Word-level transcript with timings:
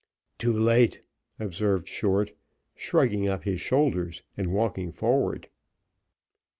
"Too 0.39 0.57
late," 0.57 1.01
observed 1.39 1.87
Short, 1.87 2.35
shrugging 2.73 3.29
up 3.29 3.43
his 3.43 3.61
shoulders, 3.61 4.23
and 4.35 4.51
walking 4.51 4.91
forward. 4.91 5.47